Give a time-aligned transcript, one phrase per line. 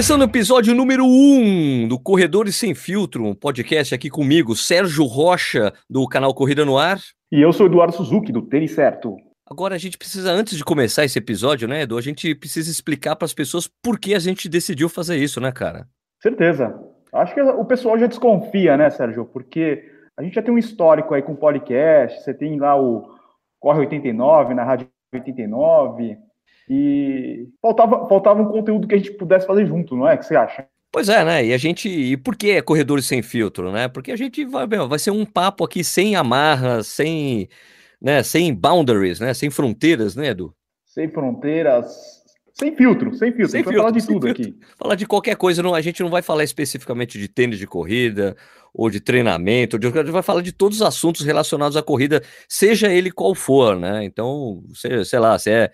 [0.00, 5.04] Começando o episódio número 1 um do Corredores Sem Filtro, um podcast aqui comigo, Sérgio
[5.04, 6.98] Rocha, do canal Corrida no Ar.
[7.30, 9.18] E eu sou Eduardo Suzuki, do Tênis Certo.
[9.46, 13.14] Agora a gente precisa, antes de começar esse episódio, né, Edu, a gente precisa explicar
[13.14, 15.86] para as pessoas por que a gente decidiu fazer isso, né, cara?
[16.22, 16.82] Certeza.
[17.12, 19.26] Acho que o pessoal já desconfia, né, Sérgio?
[19.26, 19.84] Porque
[20.18, 23.06] a gente já tem um histórico aí com podcast, você tem lá o
[23.60, 26.16] Corre 89 na Rádio 89,
[26.72, 30.14] e faltava, faltava um conteúdo que a gente pudesse fazer junto, não é?
[30.14, 30.68] O que você acha?
[30.92, 31.44] Pois é, né?
[31.44, 31.88] E a gente.
[31.88, 33.88] E por que é corredores sem filtro, né?
[33.88, 37.48] Porque a gente vai, vai ser um papo aqui sem amarras, sem,
[38.00, 39.34] né, sem boundaries, né?
[39.34, 40.54] Sem fronteiras, né, Edu?
[40.86, 42.22] Sem fronteiras,
[42.54, 43.50] sem filtro, sem filtro.
[43.50, 44.30] Sem filtro, falar de tudo filtro.
[44.30, 44.56] aqui.
[44.78, 48.36] Falar de qualquer coisa, não, a gente não vai falar especificamente de tênis de corrida
[48.72, 52.22] ou de treinamento, de, a gente vai falar de todos os assuntos relacionados à corrida,
[52.48, 54.04] seja ele qual for, né?
[54.04, 55.72] Então, sei, sei lá, se é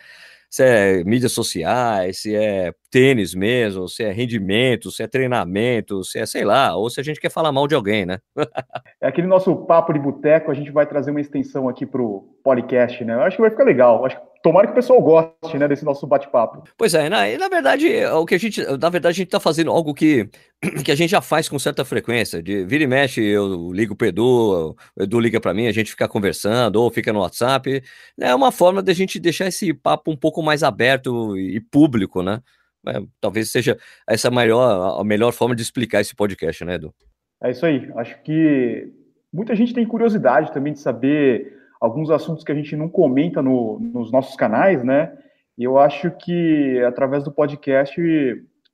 [0.51, 6.19] se é mídias sociais, se é tênis mesmo, se é rendimento, se é treinamento, se
[6.19, 8.19] é sei lá, ou se a gente quer falar mal de alguém, né?
[9.01, 13.05] é aquele nosso papo de boteco, a gente vai trazer uma extensão aqui pro podcast,
[13.05, 13.15] né?
[13.15, 13.99] Eu acho que vai ficar legal.
[13.99, 16.63] Eu acho que tomara que o pessoal goste, né, desse nosso bate-papo.
[16.79, 19.73] Pois é, na, na verdade, o que a gente, na verdade, a gente tá fazendo
[19.73, 20.31] algo que,
[20.85, 24.07] que a gente já faz com certa frequência, de vira e mexe, eu ligo pro
[24.07, 27.83] Edu, o Edu liga para mim, a gente fica conversando, ou fica no WhatsApp,
[28.21, 32.41] é uma forma da gente deixar esse papo um pouco mais aberto e público, né?
[32.87, 33.77] É, talvez seja
[34.09, 36.95] essa maior, a melhor forma de explicar esse podcast, né, Edu?
[37.43, 38.93] É isso aí, acho que
[39.33, 41.53] muita gente tem curiosidade também de saber
[41.87, 45.17] alguns assuntos que a gente não comenta no, nos nossos canais, né?
[45.57, 48.01] E eu acho que através do podcast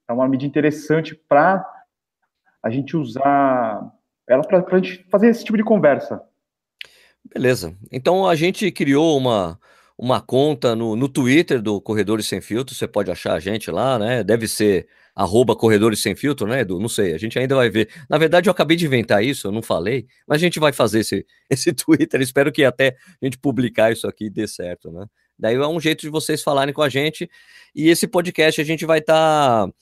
[0.08, 1.64] é uma mídia interessante para
[2.62, 3.92] a gente usar
[4.28, 6.22] ela para a gente fazer esse tipo de conversa.
[7.34, 7.76] Beleza.
[7.90, 9.58] Então a gente criou uma,
[9.96, 13.98] uma conta no, no Twitter do Corredores Sem Filtro, você pode achar a gente lá,
[13.98, 14.24] né?
[14.24, 16.78] Deve ser arroba Corredores Sem Filtro, né, Edu?
[16.78, 17.88] Não sei, a gente ainda vai ver.
[18.08, 21.00] Na verdade, eu acabei de inventar isso, eu não falei, mas a gente vai fazer
[21.00, 25.06] esse, esse Twitter, espero que até a gente publicar isso aqui dê certo, né?
[25.38, 27.28] Daí é um jeito de vocês falarem com a gente,
[27.74, 29.66] e esse podcast a gente vai estar...
[29.66, 29.72] Tá,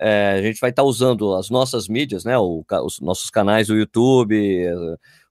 [0.00, 2.38] é, a gente vai estar tá usando as nossas mídias, né?
[2.38, 4.36] O, os nossos canais do YouTube,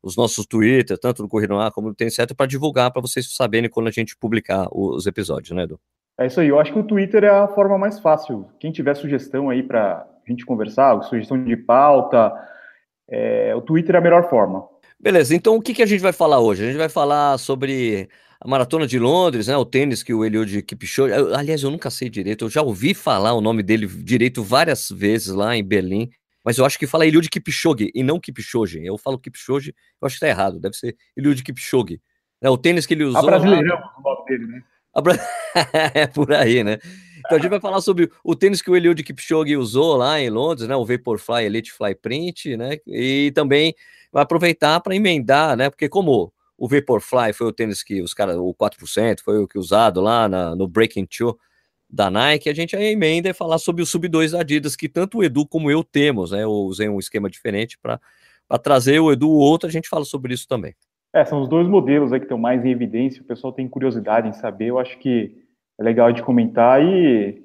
[0.01, 3.69] os nossos Twitter, tanto no Corrida no como Tem Certo, para divulgar, para vocês saberem
[3.69, 5.79] quando a gente publicar os episódios, né, Edu?
[6.19, 8.49] É isso aí, eu acho que o Twitter é a forma mais fácil.
[8.59, 12.33] Quem tiver sugestão aí para a gente conversar, sugestão de pauta,
[13.07, 14.67] é, o Twitter é a melhor forma.
[14.99, 16.63] Beleza, então o que, que a gente vai falar hoje?
[16.63, 18.09] A gente vai falar sobre
[18.41, 19.55] a Maratona de Londres, né?
[19.55, 21.13] O tênis que o Eliud Kipchoge...
[21.35, 25.33] Aliás, eu nunca sei direito, eu já ouvi falar o nome dele direito várias vezes
[25.35, 26.09] lá em Berlim,
[26.43, 28.83] mas eu acho que fala Eliud Kipchoge e não Kipchoge.
[28.83, 32.01] Eu falo Kipchoge, eu acho que tá errado, deve ser Eliud Kipchoge.
[32.41, 33.21] É o tênis que ele usou...
[33.21, 33.93] A brasileirão, lá...
[33.99, 34.63] o nome dele, né?
[35.93, 36.77] é por aí, né?
[37.19, 40.29] Então a gente vai falar sobre o tênis que o Eliud Kipchoge usou lá em
[40.29, 40.75] Londres, né?
[40.75, 42.77] O Vaporfly Elite Fly Print, né?
[42.87, 43.75] E também
[44.11, 45.69] vai aproveitar para emendar, né?
[45.69, 49.59] Porque como o Vaporfly foi o tênis que os caras, o 4%, foi o que
[49.59, 51.35] usado lá na, no Breaking 2
[51.89, 55.19] da Nike, a gente aí emenda e falar sobre o Sub 2 Adidas, que tanto
[55.19, 56.43] o Edu como eu temos, né?
[56.43, 57.99] Eu usei um esquema diferente para
[58.61, 60.73] trazer o Edu o outro, a gente fala sobre isso também.
[61.17, 64.29] É, são os dois modelos aí que estão mais em evidência, o pessoal tem curiosidade
[64.29, 65.35] em saber, eu acho que
[65.79, 67.41] é legal de comentar e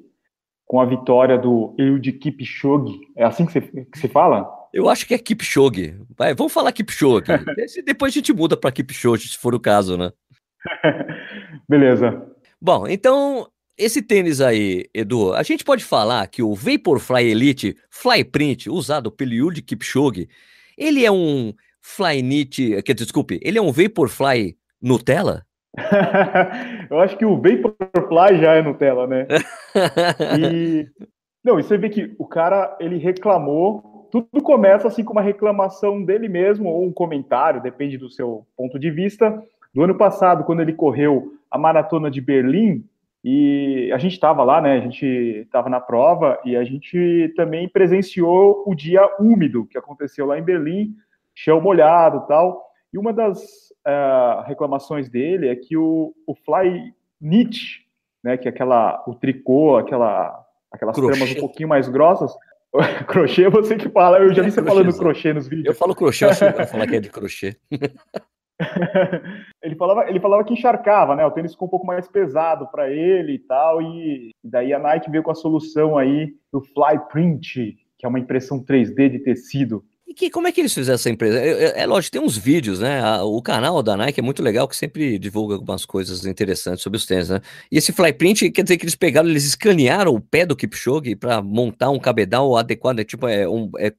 [0.66, 4.46] com a vitória do Eliud Kipchoge, é assim que você, que fala?
[4.74, 5.98] Eu acho que é Kipchoge.
[6.18, 7.24] Vai, vamos falar Kipchoge.
[7.82, 10.12] Depois a gente muda para Kipchoge, se for o caso, né?
[11.66, 12.26] Beleza.
[12.60, 18.22] Bom, então, esse tênis aí, Edu, a gente pode falar que o Vaporfly Elite Fly
[18.22, 20.28] Print, usado pelo Eliud Kipchoge,
[20.76, 25.42] ele é um Flyknit, que desculpe, ele é um Vaporfly Nutella?
[26.90, 29.26] eu acho que o Vaporfly já é Nutella, né?
[30.38, 30.86] e
[31.44, 36.02] não, e você vê que o cara ele reclamou, tudo começa assim com uma reclamação
[36.02, 39.42] dele mesmo ou um comentário, depende do seu ponto de vista.
[39.74, 42.84] Do ano passado, quando ele correu a maratona de Berlim,
[43.24, 44.78] e a gente estava lá, né?
[44.78, 50.26] A gente estava na prova e a gente também presenciou o dia úmido que aconteceu
[50.26, 50.94] lá em Berlim
[51.34, 52.62] chão molhado tal.
[52.92, 53.40] E uma das
[53.86, 57.86] uh, reclamações dele é que o, o fly knit,
[58.22, 61.18] né, que é aquela, o tricô, aquela, aquelas crochê.
[61.18, 62.32] tramas um pouquinho mais grossas,
[63.06, 65.66] crochê você que fala, eu já vi você falando crochê nos vídeos.
[65.66, 67.56] Eu falo crochê, eu acho que falar que é de crochê.
[69.62, 71.24] ele, falava, ele falava que encharcava, né?
[71.26, 75.10] O tênis ficou um pouco mais pesado para ele e tal, e daí a Nike
[75.10, 79.84] veio com a solução aí do Fly Print, que é uma impressão 3D de tecido.
[80.12, 81.40] E que, como é que eles fizeram essa empresa?
[81.40, 83.00] É, é, lógico, tem uns vídeos, né?
[83.22, 87.06] O canal da Nike é muito legal, que sempre divulga algumas coisas interessantes sobre os
[87.06, 87.40] tênis, né?
[87.70, 91.40] E esse flyprint quer dizer que eles pegaram, eles escanearam o pé do Kipchoge para
[91.40, 93.90] montar um cabedal adequado, é, tipo, é, um, é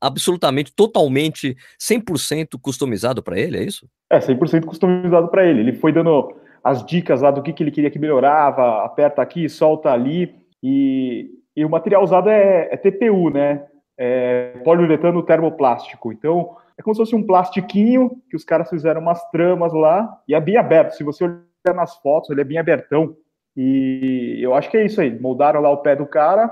[0.00, 3.86] absolutamente, totalmente, 100% customizado para ele, é isso?
[4.10, 5.60] É, 100% customizado para ele.
[5.60, 6.34] Ele foi dando
[6.64, 11.30] as dicas lá do que, que ele queria que melhorava, aperta aqui, solta ali, e,
[11.54, 13.62] e o material usado é, é TPU, né?
[14.02, 16.10] É poliuretano termoplástico.
[16.10, 20.34] Então, é como se fosse um plastiquinho que os caras fizeram umas tramas lá, e
[20.34, 20.92] é bem aberto.
[20.92, 23.14] Se você olhar nas fotos, ele é bem abertão.
[23.54, 25.20] E eu acho que é isso aí.
[25.20, 26.50] Moldaram lá o pé do cara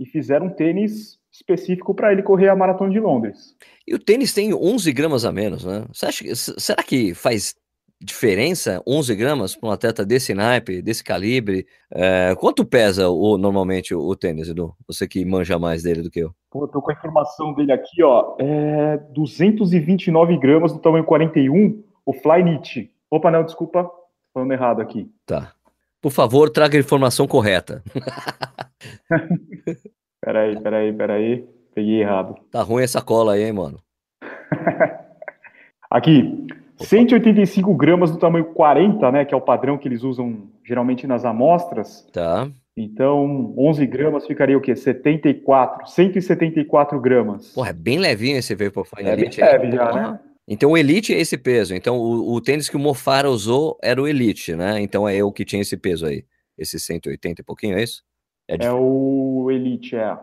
[0.00, 3.54] e fizeram um tênis específico para ele correr a maratona de Londres.
[3.86, 5.84] E o tênis tem 11 gramas a menos, né?
[5.92, 7.54] Você acha, será que faz
[8.00, 11.66] diferença 11 gramas para um atleta desse naipe, desse calibre?
[11.90, 14.74] É, quanto pesa o, normalmente o, o, tênis, Edu?
[14.86, 16.32] Você que manja mais dele do que eu.
[16.50, 18.36] Pô, tô com a informação dele aqui, ó.
[18.38, 22.90] É 229 gramas do tamanho 41, o Flyknit.
[23.10, 23.90] Opa, não, desculpa,
[24.32, 25.10] falando errado aqui.
[25.26, 25.52] Tá.
[26.00, 27.82] Por favor, traga a informação correta.
[30.22, 31.48] peraí, peraí, peraí.
[31.74, 32.34] Peguei errado.
[32.50, 33.80] Tá ruim essa cola aí, hein, mano?
[35.90, 36.46] aqui,
[36.78, 41.24] 185 gramas do tamanho 40, né, que é o padrão que eles usam geralmente nas
[41.24, 42.06] amostras.
[42.12, 42.48] Tá.
[42.76, 44.76] Então, 11 gramas ficaria o quê?
[44.76, 47.52] 74, 174 gramas.
[47.52, 49.42] Porra, é bem levinho esse Vaporfly é Elite.
[49.42, 50.20] É bem leve já, né?
[50.46, 51.74] Então o Elite é esse peso.
[51.74, 54.80] Então o, o, tênis que o Mofara usou era o Elite, né?
[54.80, 56.24] Então é eu que tinha esse peso aí.
[56.56, 58.02] Esse 180 e pouquinho, é isso?
[58.48, 60.16] É, é o Elite, é.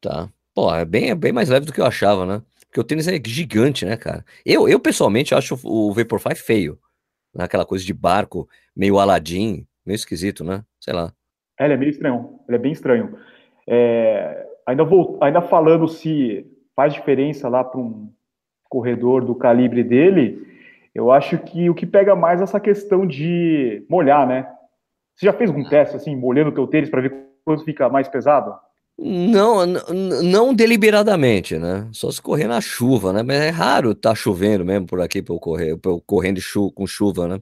[0.00, 0.28] Tá.
[0.54, 2.42] Pô, é bem, é bem mais leve do que eu achava, né?
[2.74, 4.24] Porque o tênis é gigante, né, cara?
[4.44, 6.76] Eu, eu pessoalmente acho o Vaporfly feio.
[7.32, 7.44] Né?
[7.44, 10.64] Aquela coisa de barco, meio Aladdin, meio esquisito, né?
[10.80, 11.12] Sei lá.
[11.56, 12.40] É, ele é meio estranho.
[12.48, 13.16] Ele é bem estranho.
[13.64, 16.44] É, ainda, vou, ainda falando se
[16.74, 18.12] faz diferença lá para um
[18.68, 20.44] corredor do calibre dele,
[20.92, 24.52] eu acho que o que pega mais é essa questão de molhar, né?
[25.14, 28.08] Você já fez algum teste assim, molhando o teu tênis para ver quando fica mais
[28.08, 28.52] pesado?
[28.96, 31.88] Não, não deliberadamente, né?
[31.92, 33.22] Só se correr na chuva, né?
[33.22, 36.70] Mas é raro tá chovendo mesmo por aqui para eu correr, pra eu correndo chu
[36.70, 37.40] com chuva, né?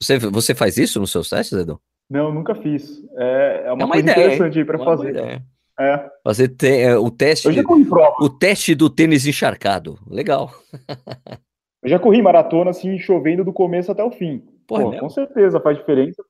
[0.00, 1.80] Você, você faz isso nos seus testes, Edu?
[2.08, 3.04] Não, nunca fiz.
[3.16, 5.42] É, é uma, é uma ideia, interessante para fazer.
[5.80, 6.10] É.
[6.24, 7.48] Fazer te, é, o teste.
[8.20, 9.98] O teste do tênis encharcado.
[10.08, 10.52] Legal.
[11.82, 14.44] eu já corri maratona assim, chovendo do começo até o fim.
[14.66, 16.22] Porra, Pô, com certeza faz diferença.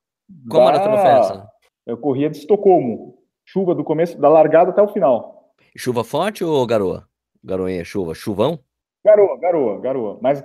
[0.49, 0.71] Qual da...
[0.71, 1.47] maratona foi essa?
[1.85, 3.18] Eu corria de Estocolmo
[3.51, 5.53] chuva do começo, da largada até o final.
[5.75, 7.07] Chuva forte ou garoa?
[7.43, 8.59] Garoinha, chuva, chuvão?
[9.03, 10.19] Garoa, garoa, garoa.
[10.21, 10.43] Mas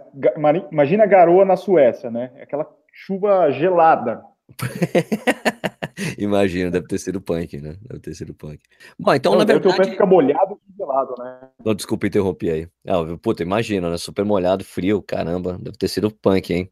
[0.71, 2.33] imagina garoa na Suécia, né?
[2.41, 4.23] Aquela chuva gelada.
[6.19, 7.77] Imagino, deve ter sido punk, né?
[7.83, 8.61] Deve ter sido punk.
[8.99, 9.75] Bom, então, Não, na verdade.
[9.75, 11.49] O pé fica molhado e gelado, né?
[11.65, 12.69] Não, desculpa, interrompi aí.
[12.87, 13.99] Ah, puta, imagina, né?
[13.99, 15.59] Super molhado, frio, caramba.
[15.61, 16.71] Deve ter sido punk, hein?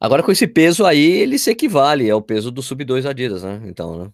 [0.00, 3.62] Agora, com esse peso aí, ele se equivale ao peso do Sub 2 Adidas, né?
[3.64, 4.10] Então, né?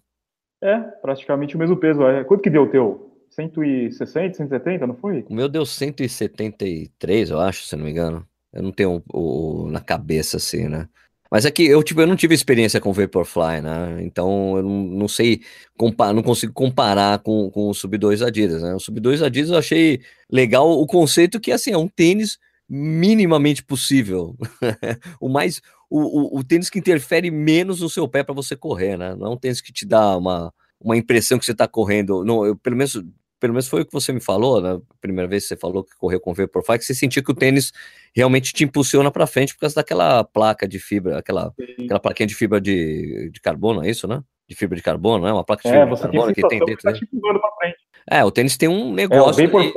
[0.61, 2.03] É, praticamente o mesmo peso.
[2.03, 3.11] É, quanto que deu o teu?
[3.29, 5.25] 160, 170, não foi?
[5.29, 8.25] O meu deu 173, eu acho, se não me engano.
[8.53, 10.87] Eu não tenho o, o na cabeça assim, né?
[11.31, 13.99] Mas é que eu, tipo, eu não tive experiência com Vaporfly, né?
[14.01, 15.41] Então eu não, não sei,
[16.13, 18.75] não consigo comparar com, com o Sub 2 Adidas, né?
[18.75, 23.63] O Sub 2 Adidas eu achei legal o conceito que, assim, é um tênis minimamente
[23.63, 24.35] possível.
[25.21, 28.97] o mais o, o, o, tênis que interfere menos no seu pé para você correr,
[28.97, 29.15] né?
[29.15, 32.23] Não é um tênis que te dá uma, uma impressão que você está correndo.
[32.25, 33.01] Não, eu, pelo menos
[33.41, 34.81] pelo menos foi o que você me falou, na né?
[35.01, 37.73] primeira vez que você falou que correu com Vaporfly, que você sentia que o tênis
[38.15, 41.51] realmente te impulsiona para frente por causa daquela placa de fibra, aquela,
[41.83, 44.23] aquela plaquinha de fibra de, de carbono, é isso, né?
[44.47, 45.33] De fibra de carbono, né?
[45.33, 46.77] Uma placa de é, fibra de carbono que tem dentro.
[46.77, 47.77] Que tá te frente.
[48.07, 49.43] É, o tênis tem um negócio.
[49.43, 49.73] É, o Vaporfly,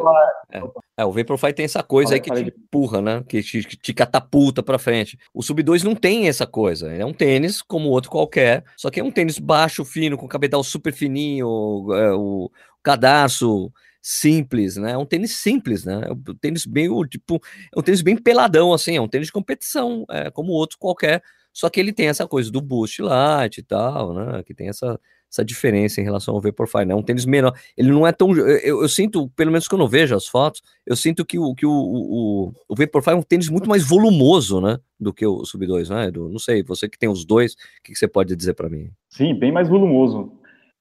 [0.50, 0.62] é,
[0.96, 3.24] é, o Vaporfly tem essa coisa aí que te empurra, né?
[3.28, 5.18] Que te, que te catapulta pra frente.
[5.32, 6.92] O Sub 2 não tem essa coisa.
[6.92, 10.62] É um tênis como outro qualquer, só que é um tênis baixo, fino, com cabedal
[10.62, 11.46] super fininho,
[11.94, 12.50] é, o
[12.82, 14.92] cadarço simples, né?
[14.92, 16.02] É um tênis simples, né?
[16.06, 17.40] É um tênis bem, tipo,
[17.74, 21.22] é um tênis bem peladão, assim, é um tênis de competição, é como outro qualquer,
[21.52, 24.42] só que ele tem essa coisa do boost light e tal, né?
[24.44, 25.00] Que tem essa,
[25.34, 26.94] essa diferença em relação ao Vaporfly, né?
[26.94, 27.52] Um tênis menor.
[27.76, 28.34] Ele não é tão.
[28.36, 31.66] Eu, eu, sinto, pelo menos quando eu vejo as fotos, eu sinto que o, que
[31.66, 34.78] o, o, o Vaporfly é um tênis muito mais volumoso, né?
[34.98, 36.10] Do que o Sub 2, né?
[36.10, 38.68] Do, não sei, você que tem os dois, o que, que você pode dizer para
[38.68, 38.90] mim?
[39.10, 40.32] Sim, bem mais volumoso.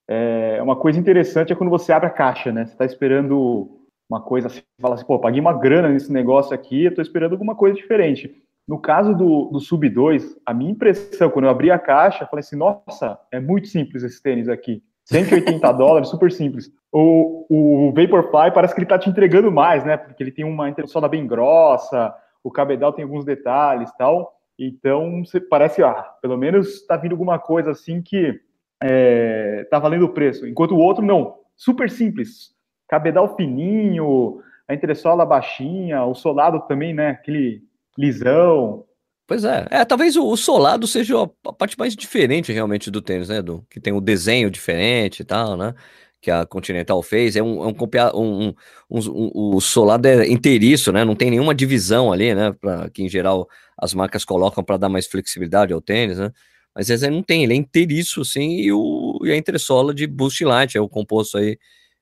[0.07, 2.65] É uma coisa interessante é quando você abre a caixa, né?
[2.65, 6.85] Você está esperando uma coisa assim, fala assim, pô, paguei uma grana nesse negócio aqui,
[6.85, 8.43] eu tô esperando alguma coisa diferente.
[8.67, 12.27] No caso do, do Sub 2, a minha impressão, quando eu abri a caixa, eu
[12.27, 14.81] falei assim, nossa, é muito simples esse tênis aqui.
[15.05, 16.71] 180 dólares, super simples.
[16.91, 19.97] O, o Vaporfly parece que ele tá te entregando mais, né?
[19.97, 24.33] Porque ele tem uma entressola bem grossa, o cabedal tem alguns detalhes tal.
[24.57, 28.39] Então, você parece, ah, pelo menos tá vindo alguma coisa assim que
[28.81, 30.47] é, tá valendo o preço.
[30.47, 31.35] Enquanto o outro, não.
[31.55, 32.53] Super simples.
[32.87, 37.09] Cabedal fininho, a entressola baixinha, o solado também, né?
[37.09, 37.63] Aquele
[37.97, 38.85] lisão.
[39.27, 39.65] Pois é.
[39.71, 43.65] é talvez o, o, solado seja a parte mais diferente realmente do tênis, né, Edu?
[43.69, 45.73] Que tem o desenho diferente e tal, né?
[46.21, 47.35] Que a Continental fez.
[47.35, 47.75] É um, é um,
[48.15, 48.53] um,
[48.89, 51.05] um, um o solado é inteiriço, né?
[51.05, 52.53] Não tem nenhuma divisão ali, né?
[52.59, 53.47] Pra, que em geral
[53.77, 56.31] as marcas colocam para dar mais flexibilidade ao tênis, né?
[56.75, 60.43] Mas esse não tem, ele é inteiriço, assim, e, o, e a entressola de Boost
[60.43, 61.57] Light é o composto aí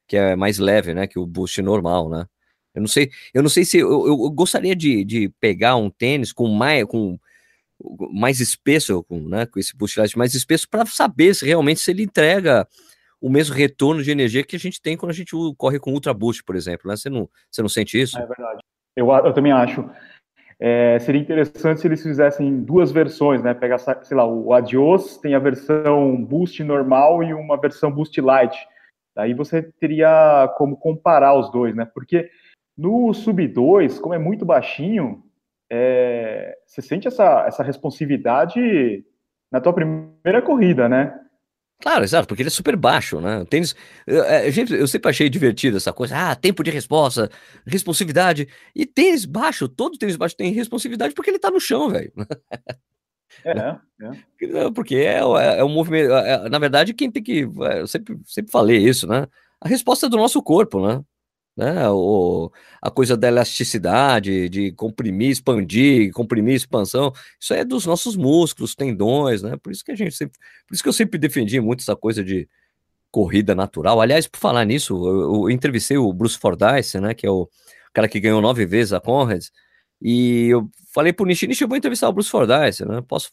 [0.07, 1.07] que é mais leve, né?
[1.07, 2.25] Que o Boost normal, né?
[2.73, 6.31] Eu não sei, eu não sei se eu, eu gostaria de, de pegar um tênis
[6.31, 7.19] com mais, com
[8.13, 12.03] mais espesso, com, né, com esse light mais espesso, para saber se realmente se ele
[12.03, 12.67] entrega
[13.19, 16.13] o mesmo retorno de energia que a gente tem quando a gente corre com Ultra
[16.13, 16.89] Boost, por exemplo.
[16.89, 16.95] Né?
[16.95, 18.17] Você, não, você não sente isso?
[18.17, 18.61] É verdade.
[18.95, 19.87] Eu, eu também acho.
[20.59, 23.53] É, seria interessante se eles fizessem duas versões, né?
[23.53, 28.55] Pegar, sei lá, o Adios tem a versão Boost normal e uma versão Boost Light.
[29.15, 31.85] Daí você teria como comparar os dois, né?
[31.85, 32.29] Porque
[32.81, 35.23] no sub 2, como é muito baixinho,
[35.71, 39.05] é, você sente essa, essa responsividade
[39.51, 41.13] na tua primeira corrida, né?
[41.79, 43.39] Claro, exato, porque ele é super baixo, né?
[43.39, 43.75] O tênis,
[44.07, 47.29] eu, é, eu, sempre achei divertido essa coisa, ah, tempo de resposta,
[47.65, 48.47] responsividade.
[48.75, 52.11] E tênis baixo, todo tênis baixo tem responsividade porque ele tá no chão, velho.
[53.45, 54.71] É, é.
[54.75, 56.11] Porque é, é, é um movimento.
[56.11, 57.47] É, na verdade, quem tem que.
[57.61, 59.25] É, eu sempre, sempre falei isso, né?
[59.61, 61.01] A resposta é do nosso corpo, né?
[61.61, 61.87] Né?
[61.89, 62.51] O,
[62.81, 69.43] a coisa da elasticidade, de comprimir, expandir, comprimir, expansão, isso é dos nossos músculos, tendões,
[69.43, 69.55] né?
[69.61, 72.23] Por isso que a gente sempre, por isso que eu sempre defendi muito essa coisa
[72.23, 72.49] de
[73.11, 74.01] corrida natural.
[74.01, 77.13] Aliás, por falar nisso, eu, eu entrevistei o Bruce Fordyce, né?
[77.13, 77.47] Que é o
[77.93, 79.51] cara que ganhou nove vezes a Conrads,
[80.01, 83.03] e eu falei pro Nishi, Nishi, eu vou entrevistar o Bruce Fordyce, né?
[83.07, 83.31] Posso.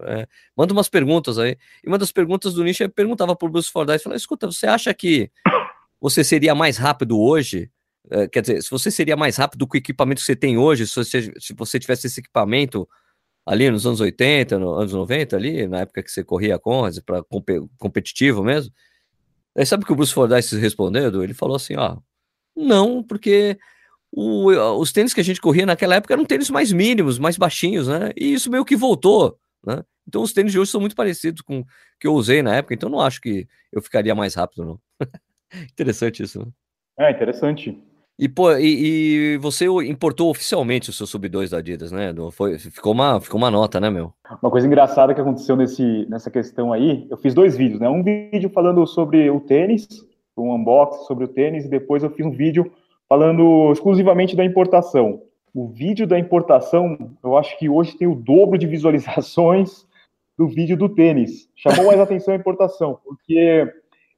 [0.00, 0.26] É,
[0.56, 1.56] manda umas perguntas aí.
[1.84, 5.30] E uma das perguntas do Nishi perguntava pro Bruce Fordyce, falei, escuta, você acha que
[6.02, 7.70] você seria mais rápido hoje?
[8.10, 10.86] É, quer dizer, se você seria mais rápido com o equipamento que você tem hoje,
[10.86, 12.88] se você, se você tivesse esse equipamento
[13.46, 17.22] ali nos anos 80, nos anos 90, ali, na época que você corria com para
[17.78, 18.72] competitivo mesmo.
[19.56, 21.22] Aí sabe o que o Bruce Fordyce respondeu?
[21.22, 21.98] Ele falou assim: ó,
[22.56, 23.56] não, porque
[24.10, 27.86] o, os tênis que a gente corria naquela época eram tênis mais mínimos, mais baixinhos,
[27.86, 28.10] né?
[28.16, 29.84] E isso meio que voltou, né?
[30.08, 31.66] Então os tênis de hoje são muito parecidos com o
[32.00, 34.80] que eu usei na época, então não acho que eu ficaria mais rápido, não.
[35.70, 36.40] interessante isso.
[36.40, 36.46] Né?
[36.98, 37.78] É, interessante.
[38.18, 42.14] E, pô, e, e, você importou oficialmente o seu Sub-2 da Adidas, né?
[42.30, 44.12] Foi, ficou, uma, ficou uma nota, né, meu?
[44.40, 47.88] Uma coisa engraçada que aconteceu nesse, nessa questão aí, eu fiz dois vídeos, né?
[47.88, 49.88] Um vídeo falando sobre o tênis,
[50.36, 52.70] um unboxing sobre o tênis, e depois eu fiz um vídeo
[53.08, 55.22] falando exclusivamente da importação.
[55.54, 59.86] O vídeo da importação, eu acho que hoje tem o dobro de visualizações
[60.38, 61.48] do vídeo do tênis.
[61.56, 63.68] Chamou mais atenção a importação, porque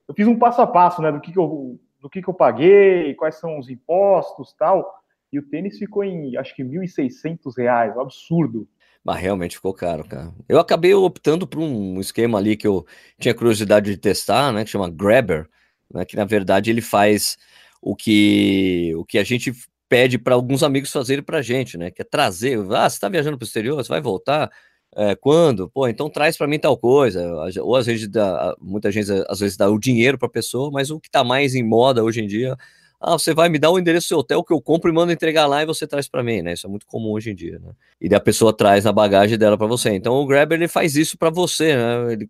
[0.08, 2.34] eu fiz um passo a passo, né, do que, que eu do que, que eu
[2.34, 4.94] paguei, quais são os impostos tal.
[5.32, 8.68] E o tênis ficou em, acho que, 1.600 reais, um absurdo.
[9.02, 10.30] Mas realmente ficou caro, cara.
[10.46, 12.86] Eu acabei optando por um esquema ali que eu
[13.18, 15.48] tinha curiosidade de testar, né, que chama Grabber,
[15.90, 17.38] né, que na verdade ele faz
[17.80, 19.52] o que, o que a gente
[19.88, 23.38] pede para alguns amigos fazerem para gente, né, que é trazer, ah, você está viajando
[23.38, 24.50] para o exterior, você vai voltar,
[24.96, 25.68] é, quando?
[25.68, 27.22] Pô, então traz para mim tal coisa.
[27.62, 30.90] Ou às vezes dá, muita gente às vezes dá o dinheiro para a pessoa, mas
[30.90, 32.56] o que está mais em moda hoje em dia,
[33.00, 35.12] ah, você vai me dar o endereço do seu hotel que eu compro e mando
[35.12, 36.54] entregar lá e você traz para mim, né?
[36.54, 37.72] Isso é muito comum hoje em dia, né?
[38.00, 39.90] E a pessoa traz na bagagem dela para você.
[39.90, 42.12] Então o Grabber ele faz isso para você, né?
[42.12, 42.28] Ele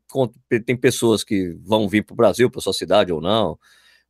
[0.62, 3.58] tem pessoas que vão vir para o Brasil, para sua cidade ou não.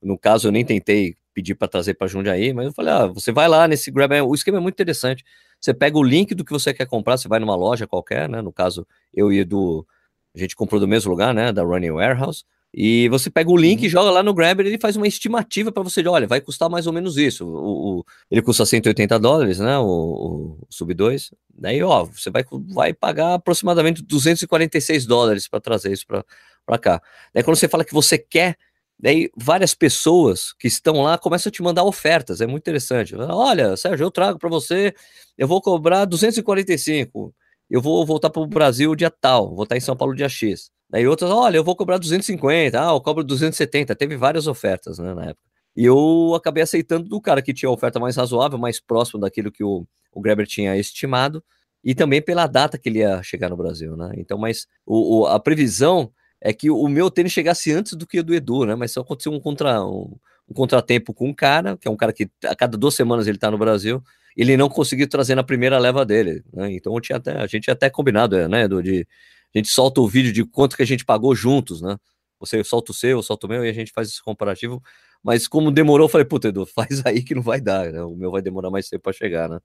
[0.04, 3.32] No caso, eu nem tentei pedir para trazer para Jundiaí, mas eu falei, ah, você
[3.32, 4.24] vai lá nesse Grabber.
[4.24, 5.24] O esquema é muito interessante.
[5.60, 8.40] Você pega o link do que você quer comprar, você vai numa loja qualquer, né?
[8.40, 9.86] No caso, eu e do
[10.34, 11.52] a gente comprou do mesmo lugar, né?
[11.52, 12.44] Da Running Warehouse.
[12.76, 13.88] E você pega o link, uhum.
[13.88, 16.88] joga lá no Grabber, ele faz uma estimativa para você de, olha, vai custar mais
[16.88, 17.46] ou menos isso.
[17.46, 19.78] O, o ele custa 180 dólares, né?
[19.78, 21.30] O, o, Sub 2.
[21.56, 27.00] Daí, ó, você vai, vai pagar aproximadamente 246 dólares para trazer isso para cá.
[27.32, 28.56] Daí, quando você fala que você quer
[28.98, 33.14] Daí várias pessoas que estão lá começam a te mandar ofertas, é muito interessante.
[33.16, 34.94] Olha, Sérgio, eu trago para você,
[35.36, 37.34] eu vou cobrar 245,
[37.68, 40.70] eu vou voltar para o Brasil dia tal, vou estar em São Paulo dia X.
[40.88, 43.96] Daí outras, olha, eu vou cobrar 250, ah, eu cobro 270.
[43.96, 45.42] Teve várias ofertas né, na época.
[45.76, 49.50] E eu acabei aceitando do cara que tinha a oferta mais razoável, mais próximo daquilo
[49.50, 51.42] que o, o Greber tinha estimado,
[51.82, 54.12] e também pela data que ele ia chegar no Brasil, né?
[54.16, 56.12] Então, mas o, o a previsão
[56.44, 58.74] é que o meu tênis chegasse antes do que o do Edu, né?
[58.74, 60.14] Mas só aconteceu um, contra, um,
[60.46, 63.38] um contratempo com um cara, que é um cara que a cada duas semanas ele
[63.38, 64.02] tá no Brasil,
[64.36, 66.70] ele não conseguiu trazer na primeira leva dele, né?
[66.70, 69.06] Então tinha até, a gente tinha até combinado, né, Edu, de
[69.54, 71.96] a gente solta o vídeo de quanto que a gente pagou juntos, né?
[72.38, 74.82] Você solta o seu, eu solto o meu e a gente faz esse comparativo.
[75.22, 78.02] Mas como demorou, eu falei, puta, Edu, faz aí que não vai dar, né?
[78.02, 79.60] O meu vai demorar mais tempo para chegar, né?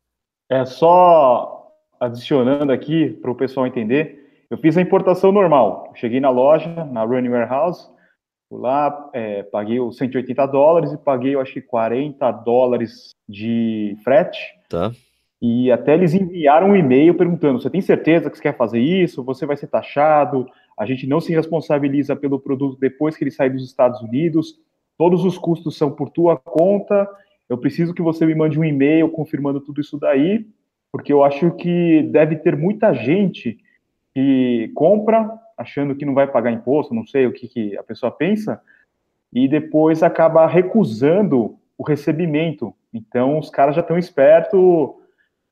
[0.48, 4.29] É só adicionando aqui para o pessoal entender.
[4.50, 5.92] Eu fiz a importação normal.
[5.96, 7.88] Cheguei na loja, na Running Warehouse,
[8.50, 13.96] fui lá, é, paguei os 180 dólares e paguei, eu acho que 40 dólares de
[14.04, 14.40] frete.
[14.68, 14.92] Tá.
[15.42, 19.24] E até eles enviaram um e-mail perguntando: você tem certeza que você quer fazer isso?
[19.24, 20.48] Você vai ser taxado?
[20.78, 24.56] A gente não se responsabiliza pelo produto depois que ele sai dos Estados Unidos.
[24.98, 27.08] Todos os custos são por tua conta.
[27.48, 30.46] Eu preciso que você me mande um e-mail confirmando tudo isso daí,
[30.92, 33.58] porque eu acho que deve ter muita gente
[34.14, 38.12] que compra achando que não vai pagar imposto, não sei o que, que a pessoa
[38.12, 38.62] pensa,
[39.32, 42.74] e depois acaba recusando o recebimento.
[42.94, 44.90] Então, os caras já estão espertos,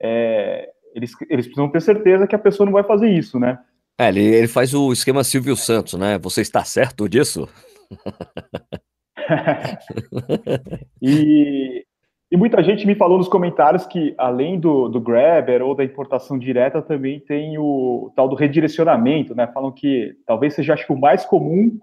[0.02, 3.60] é, eles, eles precisam ter certeza que a pessoa não vai fazer isso, né?
[4.00, 6.18] É, ele, ele faz o esquema Silvio Santos, né?
[6.20, 7.50] Você está certo disso?
[11.02, 11.86] e,
[12.30, 16.38] e muita gente me falou nos comentários que, além do, do Grabber ou da importação
[16.38, 19.48] direta, também tem o tal do redirecionamento, né?
[19.48, 21.80] Falam que talvez seja, acho que o mais comum,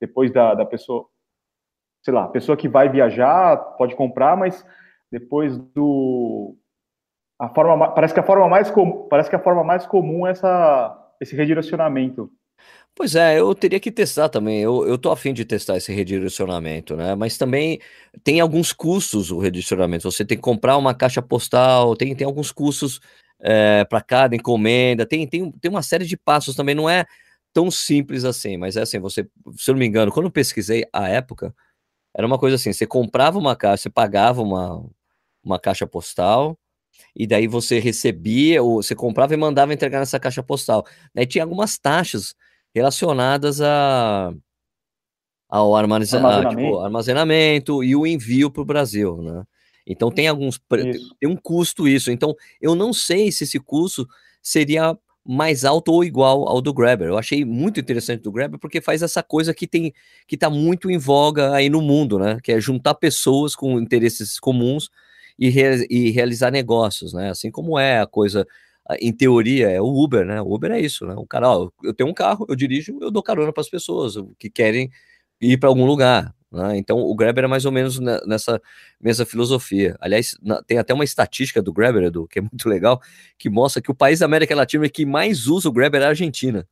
[0.00, 1.06] depois da, da pessoa,
[2.02, 4.66] sei lá, pessoa que vai viajar pode comprar, mas
[5.12, 6.56] depois do...
[7.40, 10.32] A forma, parece que a forma mais comum, parece que a forma mais comum é
[10.32, 12.28] essa, esse redirecionamento.
[12.98, 14.60] Pois é, eu teria que testar também.
[14.60, 17.14] Eu, eu tô afim de testar esse redirecionamento, né?
[17.14, 17.78] Mas também
[18.24, 20.10] tem alguns custos o redirecionamento.
[20.10, 22.98] Você tem que comprar uma caixa postal, tem, tem alguns custos
[23.40, 26.74] é, para cada encomenda, tem, tem, tem uma série de passos também.
[26.74, 27.06] Não é
[27.52, 29.24] tão simples assim, mas é assim, você,
[29.56, 31.54] se eu não me engano, quando eu pesquisei a época,
[32.16, 34.84] era uma coisa assim: você comprava uma caixa, você pagava uma,
[35.44, 36.58] uma caixa postal,
[37.16, 40.86] e daí você recebia, ou você comprava e mandava entregar nessa caixa postal.
[41.14, 42.34] Daí tinha algumas taxas
[42.74, 44.32] relacionadas a,
[45.48, 46.56] ao armazenamento.
[46.56, 49.44] Tipo, armazenamento e o envio para o Brasil, né?
[49.86, 51.16] Então tem alguns isso.
[51.18, 52.10] tem um custo isso.
[52.10, 54.06] Então eu não sei se esse custo
[54.42, 57.08] seria mais alto ou igual ao do Grabber.
[57.08, 59.92] Eu achei muito interessante do Grabber porque faz essa coisa que tem
[60.26, 62.38] que está muito em voga aí no mundo, né?
[62.42, 64.90] Que é juntar pessoas com interesses comuns
[65.38, 67.30] e, re, e realizar negócios, né?
[67.30, 68.46] Assim como é a coisa
[69.00, 70.40] em teoria, é o Uber, né?
[70.40, 71.14] O Uber é isso, né?
[71.16, 74.14] O cara, ó, eu tenho um carro, eu dirijo, eu dou carona para as pessoas
[74.38, 74.90] que querem
[75.40, 76.34] ir para algum lugar.
[76.50, 76.78] Né?
[76.78, 78.60] Então, o Grabber é mais ou menos nessa
[79.00, 79.96] mesma filosofia.
[80.00, 80.34] Aliás,
[80.66, 83.00] tem até uma estatística do Grabber, Edu, que é muito legal,
[83.38, 86.08] que mostra que o país da América Latina que mais usa o Grabber é a
[86.08, 86.66] Argentina.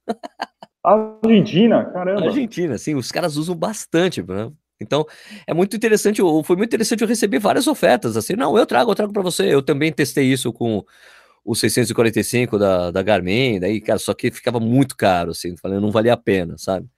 [0.83, 1.85] Argentina?
[1.87, 2.27] Caramba!
[2.27, 4.51] Argentina, sim, os caras usam bastante, né?
[4.81, 5.07] Então,
[5.47, 8.95] é muito interessante, foi muito interessante eu receber várias ofertas, assim, não, eu trago, eu
[8.95, 10.85] trago para você, eu também testei isso com
[11.47, 15.93] o 645 da, da Garmin, daí, cara, só que ficava muito caro, assim, falando, não
[15.93, 16.89] valia a pena, sabe?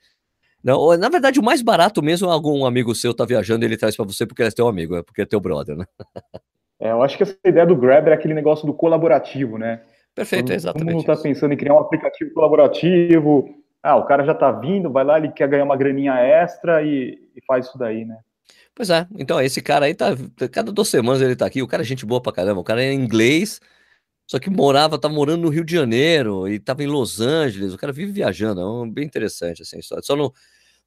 [0.65, 4.07] Não, na verdade, o mais barato mesmo, algum amigo seu tá viajando, ele traz para
[4.07, 5.85] você porque ele é teu amigo, é porque é teu brother, né?
[6.81, 9.81] É, eu acho que essa ideia do Grab é aquele negócio do colaborativo, né?
[10.15, 10.87] Perfeito, Quando exatamente.
[10.87, 13.49] Todo mundo tá pensando em criar um aplicativo colaborativo.
[13.83, 17.19] Ah, o cara já tá vindo, vai lá, ele quer ganhar uma graninha extra e,
[17.35, 18.17] e faz isso daí, né?
[18.77, 20.11] Pois é, então esse cara aí tá.
[20.53, 22.81] Cada duas semanas ele tá aqui, o cara é gente boa pra caramba, o cara
[22.81, 23.61] é inglês,
[24.29, 27.73] só que morava, tá morando no Rio de Janeiro e tava em Los Angeles.
[27.73, 30.05] O cara vive viajando, é um, bem interessante assim, a história.
[30.05, 30.31] Só não,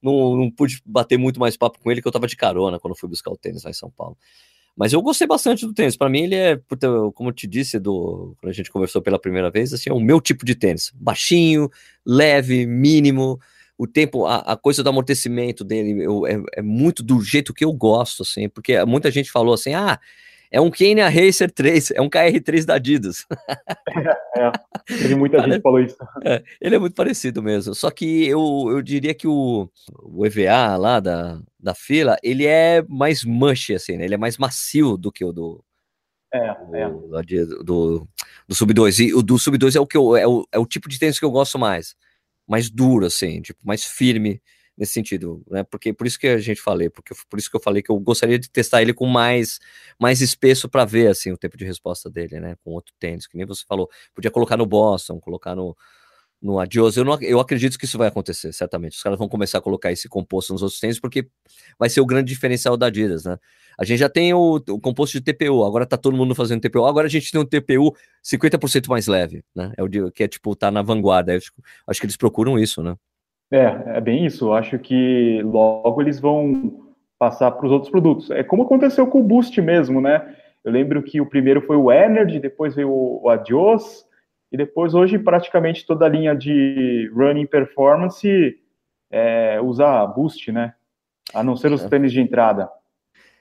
[0.00, 2.94] não, não pude bater muito mais papo com ele, que eu tava de carona quando
[2.94, 4.16] fui buscar o tênis lá em São Paulo.
[4.76, 5.96] Mas eu gostei bastante do tênis.
[5.96, 6.60] Para mim, ele é,
[7.14, 9.98] como eu te disse, do, quando a gente conversou pela primeira vez, assim, é o
[9.98, 10.92] meu tipo de tênis.
[10.94, 11.68] Baixinho,
[12.06, 13.40] leve, mínimo.
[13.76, 17.64] O tempo, a, a coisa do amortecimento dele eu, é, é, muito do jeito que
[17.64, 19.98] eu gosto, assim, porque muita gente falou assim: ah,
[20.52, 23.26] é um Kenya Racer 3, é um KR3 da Adidas.
[24.34, 25.14] É, é.
[25.14, 25.96] muita Cara, gente falou isso.
[26.24, 27.74] É, ele é muito parecido mesmo.
[27.74, 29.70] Só que eu, eu diria que o,
[30.02, 34.04] o EVA lá da, da fila, ele é mais mushy, assim, né?
[34.06, 35.62] Ele é mais macio do que o do.
[36.32, 36.88] É, é.
[36.88, 38.08] Do, do,
[38.48, 39.00] do Sub 2.
[39.00, 40.98] E o do Sub 2 é o, que eu, é, o, é o tipo de
[40.98, 41.94] tênis que eu gosto mais.
[42.48, 44.40] Mais duro, assim, tipo, mais firme
[44.82, 45.62] nesse sentido, né?
[45.62, 47.98] Porque por isso que a gente falei, porque por isso que eu falei que eu
[48.00, 49.60] gostaria de testar ele com mais
[49.98, 52.56] mais espesso para ver assim o tempo de resposta dele, né?
[52.64, 55.76] Com outro tênis, que nem você falou, podia colocar no Boston, colocar no
[56.42, 58.96] no Adios, eu, não, eu acredito que isso vai acontecer, certamente.
[58.96, 61.28] Os caras vão começar a colocar esse composto nos outros tênis, porque
[61.78, 63.38] vai ser o grande diferencial da Adidas, né?
[63.78, 66.84] A gente já tem o, o composto de TPU, agora tá todo mundo fazendo TPU,
[66.84, 69.72] agora a gente tem um TPU 50% mais leve, né?
[69.76, 71.36] É o que é tipo, tá na vanguarda.
[71.36, 71.52] Acho,
[71.86, 72.96] acho que eles procuram isso, né?
[73.52, 74.46] É, é bem isso.
[74.46, 78.30] Eu acho que logo eles vão passar para os outros produtos.
[78.30, 80.34] É como aconteceu com o Boost mesmo, né?
[80.64, 84.06] Eu lembro que o primeiro foi o Energy, depois veio o Adios,
[84.50, 88.56] e depois hoje praticamente toda a linha de running performance
[89.10, 90.74] é, usa Boost, né?
[91.34, 91.88] A não ser os é.
[91.88, 92.70] tênis de entrada.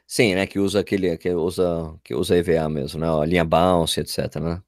[0.06, 0.46] Sim, né?
[0.46, 3.08] Que usa aquele que usa que usa EVA mesmo, né?
[3.08, 4.62] A linha bounce, etc, né?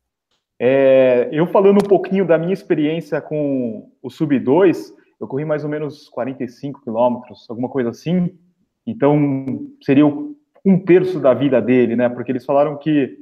[0.57, 5.63] É, eu falando um pouquinho da minha experiência com o Sub 2, eu corri mais
[5.63, 8.37] ou menos 45 quilômetros, alguma coisa assim.
[8.85, 12.09] Então, seria um terço da vida dele, né?
[12.09, 13.17] Porque eles falaram que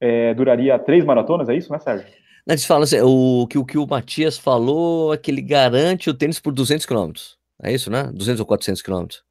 [0.00, 2.06] é, duraria três maratonas, é isso, né, Sérgio?
[2.46, 6.14] Eles falam assim, o, que, o que o Matias falou é que ele garante o
[6.14, 7.36] tênis por 200 quilômetros.
[7.60, 8.10] É isso, né?
[8.14, 9.24] 200 ou 400 quilômetros.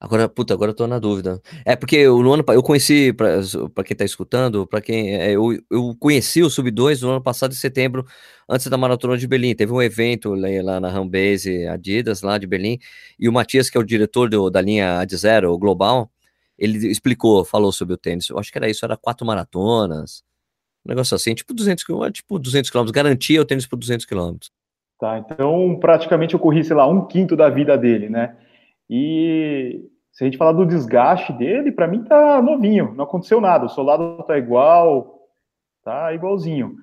[0.00, 1.42] Agora, puta, agora eu tô na dúvida.
[1.64, 5.16] É porque eu, no ano eu conheci, para quem tá escutando, para quem.
[5.16, 8.06] É, eu, eu conheci o Sub 2 no ano passado, em setembro,
[8.48, 9.56] antes da Maratona de Berlim.
[9.56, 12.78] Teve um evento lá na Rambase Adidas, lá de Berlim,
[13.18, 16.08] e o Matias, que é o diretor do, da linha Ad Zero, o Global,
[16.56, 18.28] ele explicou, falou sobre o tênis.
[18.28, 20.22] Eu acho que era isso, era quatro maratonas,
[20.86, 24.36] um negócio assim, tipo 200 km, tipo 200 km, garantia o tênis por 200 km.
[25.00, 28.36] Tá, então praticamente eu corri, sei lá, um quinto da vida dele, né?
[28.88, 33.66] E se a gente falar do desgaste dele, para mim tá novinho, não aconteceu nada.
[33.66, 35.28] O solado tá igual,
[35.84, 36.74] tá igualzinho.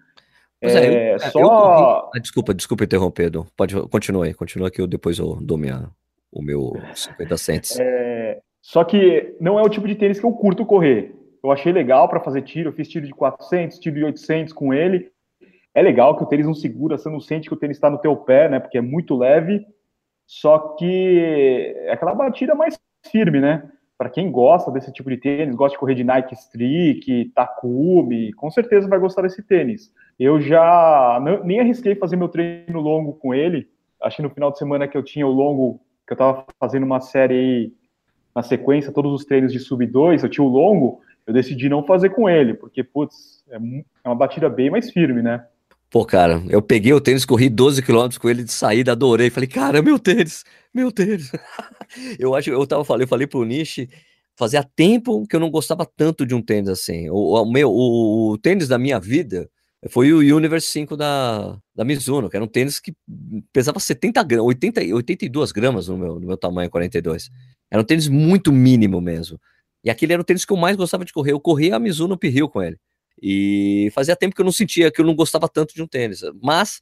[0.62, 1.40] É, é, eu, só...
[1.40, 3.46] Eu ah, desculpa, desculpa interromper, Edu.
[3.56, 5.90] Pode, continua aí, continua que eu depois eu dou minha,
[6.32, 7.80] o meu 50 cents.
[7.80, 11.14] É, só que não é o tipo de tênis que eu curto correr.
[11.44, 14.74] Eu achei legal para fazer tiro, eu fiz tiro de 400, tiro de 800 com
[14.74, 15.12] ele.
[15.76, 18.00] É legal que o tênis não segura, você não sente que o tênis está no
[18.00, 18.60] teu pé, né?
[18.60, 19.66] Porque é muito leve.
[20.26, 21.20] Só que
[21.86, 22.80] é aquela batida mais
[23.12, 23.70] firme, né?
[23.98, 28.52] Para quem gosta desse tipo de tênis, gosta de correr de Nike Streak, Takumi, com
[28.52, 29.94] certeza vai gostar desse tênis.
[30.20, 33.70] Eu já nem arrisquei fazer meu treino longo com ele.
[34.02, 36.84] Acho que no final de semana que eu tinha o longo, que eu estava fazendo
[36.84, 37.74] uma série
[38.36, 41.84] na sequência, todos os treinos de sub 2, eu tinha o longo, eu decidi não
[41.84, 45.46] fazer com ele, porque, putz, é, é uma batida bem mais firme, né?
[45.96, 49.30] Pô, cara, eu peguei o tênis, corri 12 quilômetros com ele de saída, adorei.
[49.30, 51.32] Falei, cara, meu tênis, meu tênis.
[52.20, 53.90] eu acho, eu tava falando, eu falei pro Nishi,
[54.38, 57.10] fazia tempo que eu não gostava tanto de um tênis assim.
[57.10, 59.50] O, o meu, o, o, tênis da minha vida
[59.88, 62.94] foi o Universe 5 da, da Mizuno, que era um tênis que
[63.54, 67.30] pesava 70 gramas, 80, 82 gramas no meu, no meu tamanho 42.
[67.72, 69.40] Era um tênis muito mínimo mesmo.
[69.82, 71.32] E aquele era o tênis que eu mais gostava de correr.
[71.32, 72.78] Eu corria a Mizuno Uphill com ele.
[73.22, 76.22] E fazia tempo que eu não sentia, que eu não gostava tanto de um tênis.
[76.42, 76.82] Mas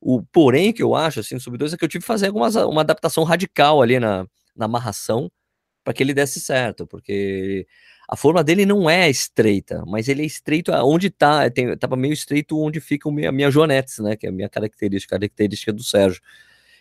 [0.00, 2.56] o porém que eu acho, assim, Sub 2 é que eu tive que fazer algumas,
[2.56, 5.30] uma adaptação radical ali na, na amarração
[5.84, 7.66] para que ele desse certo, porque
[8.08, 12.12] a forma dele não é estreita, mas ele é estreito onde tá, tem, tava meio
[12.12, 15.84] estreito onde fica a minha, minha joanetes, né, que é a minha característica, característica do
[15.84, 16.20] Sérgio.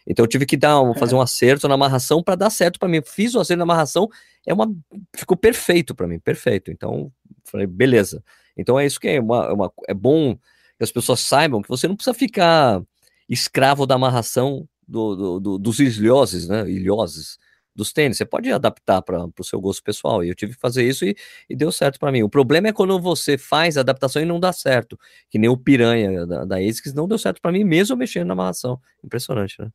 [0.07, 3.01] Então eu tive que dar, fazer um acerto na amarração para dar certo para mim.
[3.03, 4.07] Fiz o acerto na amarração,
[4.45, 4.71] é uma
[5.15, 6.71] ficou perfeito para mim, perfeito.
[6.71, 7.11] Então
[7.43, 8.23] falei, beleza.
[8.57, 10.35] Então é isso que é, uma, é, uma, é bom
[10.77, 12.81] que as pessoas saibam que você não precisa ficar
[13.29, 16.69] escravo da amarração do, do, do, dos ilhoses, né?
[16.69, 17.37] Ilhoses
[17.75, 18.17] dos tênis.
[18.17, 20.23] Você pode adaptar para o seu gosto pessoal.
[20.23, 21.15] E eu tive que fazer isso e,
[21.49, 22.23] e deu certo para mim.
[22.23, 24.97] O problema é quando você faz a adaptação e não dá certo.
[25.29, 28.33] Que nem o Piranha da, da ASICS não deu certo para mim, mesmo mexendo na
[28.33, 28.79] amarração.
[29.03, 29.69] Impressionante, né?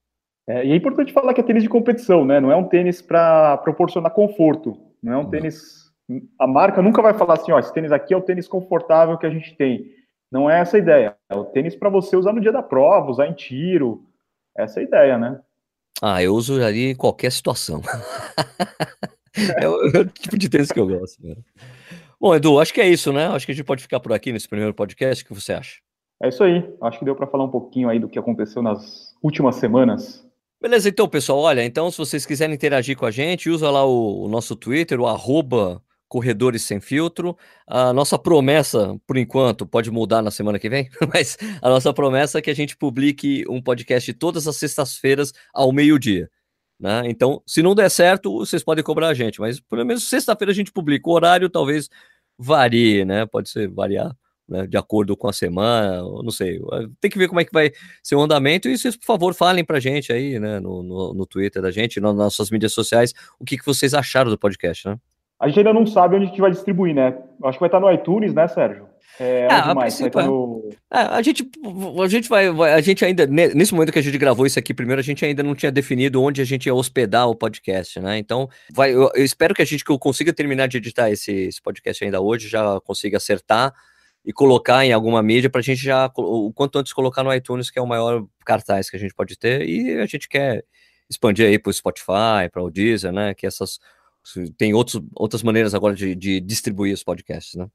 [0.48, 2.40] É, e é importante falar que é tênis de competição, né?
[2.40, 4.76] Não é um tênis para proporcionar conforto.
[5.02, 5.79] Não é um tênis.
[6.38, 9.26] A marca nunca vai falar assim, ó, esse tênis aqui é o tênis confortável que
[9.26, 9.86] a gente tem.
[10.30, 11.16] Não é essa a ideia.
[11.28, 14.04] É o tênis para você usar no dia da prova, usar em tiro.
[14.56, 15.40] Essa é a ideia, né?
[16.00, 17.82] Ah, eu uso ali em qualquer situação.
[19.60, 21.24] é, o, é, o, tipo de tênis que eu gosto.
[21.24, 21.36] Né?
[22.20, 23.26] Bom, Edu, acho que é isso, né?
[23.28, 25.24] Acho que a gente pode ficar por aqui nesse primeiro podcast.
[25.24, 25.80] O que você acha?
[26.22, 26.68] É isso aí.
[26.82, 30.28] Acho que deu para falar um pouquinho aí do que aconteceu nas últimas semanas
[30.60, 34.24] Beleza, então, pessoal, olha, então se vocês quiserem interagir com a gente, usa lá o,
[34.24, 37.38] o nosso Twitter, o arroba Corredores Sem Filtro.
[37.66, 42.38] A nossa promessa, por enquanto, pode mudar na semana que vem, mas a nossa promessa
[42.38, 46.28] é que a gente publique um podcast todas as sextas-feiras ao meio-dia.
[46.78, 47.02] Né?
[47.06, 50.54] Então, se não der certo, vocês podem cobrar a gente, mas pelo menos sexta-feira a
[50.54, 51.08] gente publica.
[51.08, 51.88] O horário talvez
[52.36, 53.24] varie, né?
[53.26, 54.12] Pode ser variar
[54.48, 56.58] né, de acordo com a semana, não sei.
[57.00, 57.70] Tem que ver como é que vai
[58.02, 61.26] ser o andamento e vocês, por favor, falem pra gente aí, né, no, no, no
[61.26, 64.96] Twitter da gente, nas nossas mídias sociais, o que, que vocês acharam do podcast, né?
[65.40, 67.16] A gente ainda não sabe onde a gente vai distribuir, né?
[67.44, 68.86] Acho que vai estar no iTunes, né, Sérgio?
[69.18, 70.26] É, ah, é.
[70.26, 70.70] no...
[70.92, 71.50] é, a gente,
[72.02, 74.72] a gente vai, vai, a gente ainda nesse momento que a gente gravou isso aqui
[74.72, 78.18] primeiro, a gente ainda não tinha definido onde a gente ia hospedar o podcast, né?
[78.18, 81.32] Então, vai, eu, eu espero que a gente que eu consiga terminar de editar esse,
[81.32, 83.74] esse podcast ainda hoje, já consiga acertar
[84.24, 87.70] e colocar em alguma mídia para a gente já, o quanto antes colocar no iTunes,
[87.70, 90.64] que é o maior cartaz que a gente pode ter, e a gente quer
[91.08, 93.34] expandir aí para o Spotify, para o Deezer, né?
[93.34, 93.78] Que essas
[94.56, 97.68] tem outros, outras maneiras agora de, de distribuir os podcasts, né?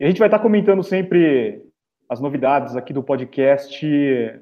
[0.00, 1.62] E a gente vai estar comentando sempre
[2.08, 3.80] as novidades aqui do podcast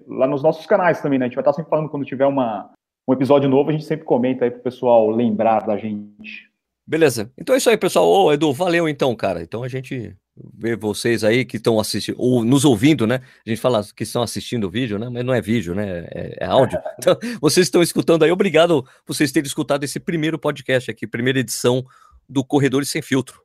[0.07, 1.27] lá nos nossos canais também, né?
[1.27, 2.73] A gente vai estar sempre falando quando tiver uma,
[3.09, 6.51] um episódio novo, a gente sempre comenta aí para o pessoal lembrar da gente.
[6.87, 7.31] Beleza.
[7.39, 8.07] Então é isso aí, pessoal.
[8.07, 9.43] Ô, Edu, valeu então, cara.
[9.43, 13.21] Então a gente vê vocês aí que estão assistindo, ou nos ouvindo, né?
[13.47, 15.09] A gente fala que estão assistindo o vídeo, né?
[15.09, 16.07] Mas não é vídeo, né?
[16.11, 16.81] É, é áudio.
[16.99, 18.31] Então, vocês estão escutando aí.
[18.31, 21.85] Obrigado por vocês terem escutado esse primeiro podcast aqui, primeira edição
[22.29, 23.43] do Corredores Sem Filtro.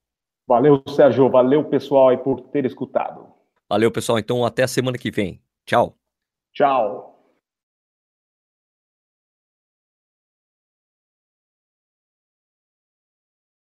[0.48, 1.30] Valeu, Sérgio.
[1.30, 3.28] Valeu, pessoal, aí por ter escutado.
[3.70, 4.20] Valeu, pessoal.
[4.20, 5.42] Então, até a semana que vem.
[5.66, 5.98] Tchau.
[6.54, 7.17] Tchau.